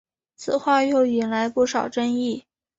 [0.35, 2.45] 此话又引来不少争议。